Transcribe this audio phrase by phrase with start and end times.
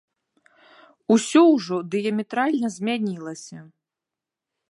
[1.15, 3.57] Усё ўжо дыяметральна змянілася.